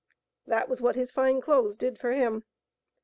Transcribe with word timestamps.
That 0.47 0.67
was 0.67 0.81
what 0.81 0.95
his 0.95 1.11
fine 1.11 1.41
clothes 1.41 1.77
did 1.77 1.99
for 1.99 2.11
him. 2.13 2.43